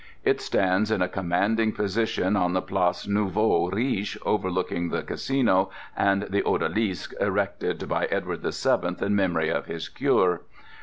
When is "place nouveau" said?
2.63-3.69